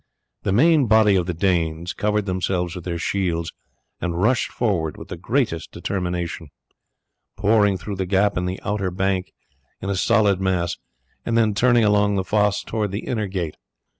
[0.41, 3.53] The main body of the Danes covered themselves with their shields
[3.99, 6.49] and rushed forward with the greatest determination,
[7.37, 9.31] pouring through the gap in the outer bank
[9.79, 10.75] in a solid mass,
[11.23, 13.57] and then turned along the fosse towards the inner gate.